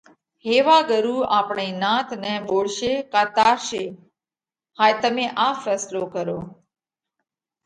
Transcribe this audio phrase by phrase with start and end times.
[0.47, 3.83] هيوا ڳرُو آپڻِي نات نئہ ٻوڙشي ڪا تارشي؟
[4.77, 6.39] هائي تمي آپ ڦينصلو ڪرو۔